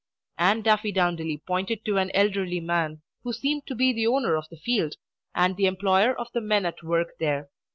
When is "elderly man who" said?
2.15-3.31